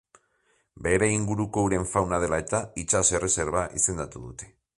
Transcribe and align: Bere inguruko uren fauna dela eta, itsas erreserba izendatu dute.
Bere 0.87 1.09
inguruko 1.17 1.65
uren 1.67 1.85
fauna 1.91 2.19
dela 2.25 2.41
eta, 2.45 2.63
itsas 2.85 3.03
erreserba 3.19 3.67
izendatu 3.83 4.25
dute. 4.29 4.51